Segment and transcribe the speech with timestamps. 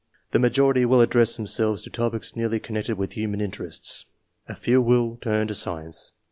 [0.31, 4.05] The majority will address themselves to topics nearly connected with human interests;
[4.47, 6.13] a few only will turn to science.